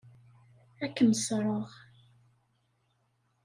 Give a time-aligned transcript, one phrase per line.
[0.83, 1.69] Ad kem-ṣṣreɣ.